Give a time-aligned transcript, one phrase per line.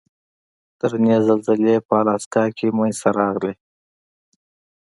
[0.79, 3.53] درنې زلزلې په الاسکا کې منځته راغلې.